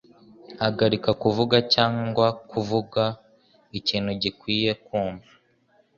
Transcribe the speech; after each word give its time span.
Hagarika 0.61 1.09
kuvuga 1.21 1.57
cyangwa 1.73 2.27
kuvuga 2.51 3.03
ikintu 3.79 4.11
gikwiye 4.21 4.71
kumva 4.85 5.29